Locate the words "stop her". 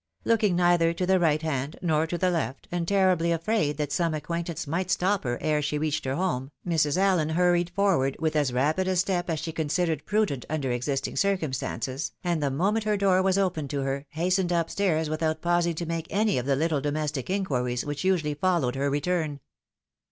4.89-5.37